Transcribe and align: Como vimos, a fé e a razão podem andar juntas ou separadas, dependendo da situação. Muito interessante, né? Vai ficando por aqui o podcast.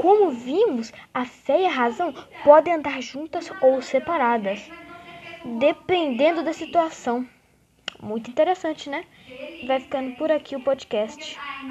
Como 0.00 0.30
vimos, 0.30 0.88
a 1.12 1.24
fé 1.26 1.56
e 1.62 1.66
a 1.66 1.70
razão 1.80 2.12
podem 2.42 2.74
andar 2.74 3.00
juntas 3.02 3.52
ou 3.60 3.80
separadas, 3.82 4.72
dependendo 5.44 6.42
da 6.42 6.52
situação. 6.52 7.28
Muito 8.02 8.30
interessante, 8.30 8.88
né? 8.90 9.04
Vai 9.62 9.80
ficando 9.80 10.12
por 10.12 10.30
aqui 10.32 10.56
o 10.56 10.60
podcast. 10.60 11.40